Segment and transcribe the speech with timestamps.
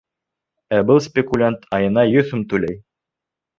[0.77, 2.83] Ә был спекулянт айына йөҙ һум түләй!